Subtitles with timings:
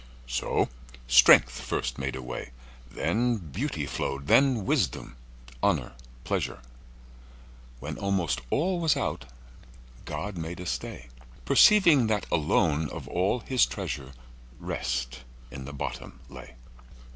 [0.25, 0.67] So
[1.05, 2.49] strength first made a way,
[2.89, 5.15] Then beauty flow'd, then wisdom,
[5.61, 5.93] honour,
[6.23, 6.61] pleasure;
[7.79, 9.25] When almost all was out,
[10.05, 11.09] God made a stay,
[11.45, 14.13] Perceiving that, alone of all His treasure,
[14.59, 15.19] Rest
[15.51, 16.55] in the bottom lay.